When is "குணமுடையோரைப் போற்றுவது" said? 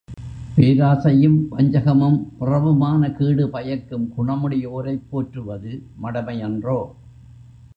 4.17-5.83